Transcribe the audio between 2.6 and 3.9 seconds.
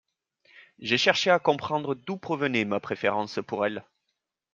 ma préférence pour elle.